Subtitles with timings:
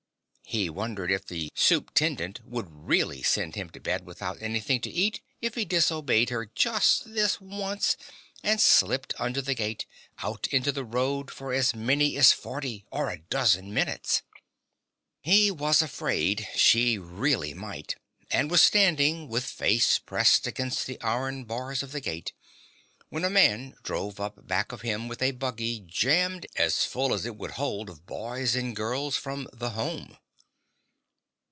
[0.43, 5.21] He wondered if the Supe'tendent would really send him to bed without anything to eat
[5.39, 7.95] if he disobeyed her just this once
[8.43, 9.85] and slipped under the gate,
[10.17, 14.23] out into the road for as many as forty or a dozen minutes.
[15.21, 17.95] He was afraid she really might,
[18.29, 22.33] and was standing with face pressed against the iron bars of the gate
[23.07, 27.25] when a man drove up back of him with a buggy jammed as full as
[27.25, 30.17] it would hold of boys and girls from the Home.